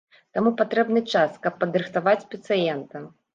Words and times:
Таму 0.35 0.53
патрэбны 0.61 1.03
час, 1.13 1.35
каб 1.43 1.59
падрыхтаваць 1.65 2.25
пацыента. 2.33 3.05